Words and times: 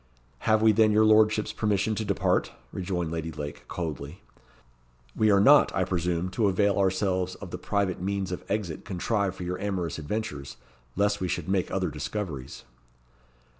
"Have 0.49 0.63
we 0.63 0.71
then 0.71 0.91
your 0.91 1.05
lordship's 1.05 1.53
permission 1.53 1.93
to 1.93 2.03
depart?" 2.03 2.51
rejoined 2.71 3.11
Lady 3.11 3.31
Lake, 3.31 3.67
coldly. 3.67 4.23
"We 5.15 5.29
are 5.29 5.39
not, 5.39 5.71
I 5.75 5.83
presume, 5.83 6.29
to 6.29 6.47
avail 6.47 6.79
ourselves 6.79 7.35
of 7.35 7.51
the 7.51 7.59
private 7.59 8.01
means 8.01 8.31
of 8.31 8.43
exit 8.49 8.83
contrived 8.83 9.35
for 9.35 9.43
your 9.43 9.59
amorous 9.61 9.99
adventures, 9.99 10.57
lest 10.95 11.21
we 11.21 11.27
should 11.27 11.47
make 11.47 11.69
other 11.69 11.91
discoveries." 11.91 12.63